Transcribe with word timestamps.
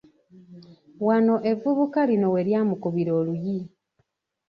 Wano 1.07 1.35
evvubuka 1.51 1.99
lino 2.09 2.27
we 2.33 2.41
lyamukubira 2.47 3.11
oluyi. 3.19 3.59